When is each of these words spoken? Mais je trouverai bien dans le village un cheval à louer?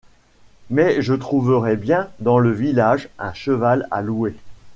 Mais 0.71 0.99
je 1.03 1.13
trouverai 1.13 1.75
bien 1.75 2.09
dans 2.17 2.39
le 2.39 2.49
village 2.51 3.07
un 3.19 3.35
cheval 3.35 3.87
à 3.91 4.01
louer? 4.01 4.33